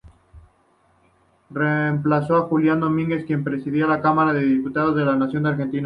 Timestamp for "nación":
5.15-5.45